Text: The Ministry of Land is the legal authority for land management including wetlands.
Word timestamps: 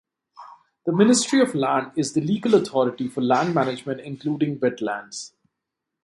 The 0.87 0.93
Ministry 0.93 1.41
of 1.43 1.53
Land 1.53 1.91
is 1.95 2.13
the 2.13 2.21
legal 2.21 2.55
authority 2.55 3.07
for 3.07 3.21
land 3.21 3.53
management 3.53 3.99
including 4.01 4.57
wetlands. 4.59 5.33